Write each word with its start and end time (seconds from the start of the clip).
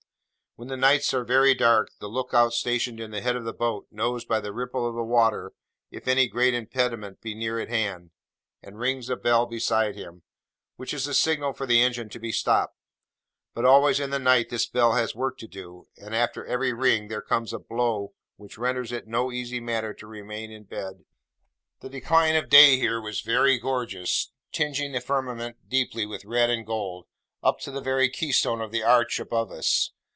When 0.57 0.67
the 0.67 0.75
nights 0.75 1.13
are 1.13 1.23
very 1.23 1.53
dark, 1.55 1.91
the 1.99 2.09
look 2.09 2.33
out 2.33 2.51
stationed 2.51 2.99
in 2.99 3.11
the 3.11 3.21
head 3.21 3.37
of 3.37 3.45
the 3.45 3.53
boat, 3.53 3.87
knows 3.89 4.25
by 4.25 4.41
the 4.41 4.51
ripple 4.51 4.85
of 4.85 4.95
the 4.95 5.01
water 5.01 5.53
if 5.91 6.09
any 6.09 6.27
great 6.27 6.53
impediment 6.53 7.21
be 7.21 7.33
near 7.33 7.57
at 7.57 7.69
hand, 7.69 8.11
and 8.61 8.77
rings 8.77 9.09
a 9.09 9.15
bell 9.15 9.45
beside 9.45 9.95
him, 9.95 10.23
which 10.75 10.93
is 10.93 11.05
the 11.05 11.13
signal 11.13 11.53
for 11.53 11.65
the 11.65 11.81
engine 11.81 12.09
to 12.09 12.19
be 12.19 12.33
stopped: 12.33 12.75
but 13.53 13.63
always 13.63 13.97
in 13.97 14.09
the 14.09 14.19
night 14.19 14.49
this 14.49 14.65
bell 14.67 14.91
has 14.91 15.15
work 15.15 15.37
to 15.37 15.47
do, 15.47 15.87
and 15.97 16.13
after 16.13 16.45
every 16.45 16.73
ring, 16.73 17.07
there 17.07 17.21
comes 17.21 17.53
a 17.53 17.57
blow 17.59 18.13
which 18.35 18.57
renders 18.57 18.91
it 18.91 19.07
no 19.07 19.31
easy 19.31 19.61
matter 19.61 19.93
to 19.93 20.05
remain 20.05 20.51
in 20.51 20.63
bed. 20.65 21.05
The 21.79 21.89
decline 21.89 22.35
of 22.35 22.49
day 22.49 22.75
here 22.77 22.99
was 22.99 23.21
very 23.21 23.57
gorgeous; 23.57 24.33
tingeing 24.51 24.91
the 24.91 24.99
firmament 24.99 25.69
deeply 25.69 26.05
with 26.05 26.25
red 26.25 26.49
and 26.49 26.65
gold, 26.65 27.07
up 27.41 27.59
to 27.61 27.71
the 27.71 27.81
very 27.81 28.09
keystone 28.09 28.59
of 28.59 28.71
the 28.71 28.83
arch 28.83 29.17
above 29.17 29.49
us. 29.49 29.93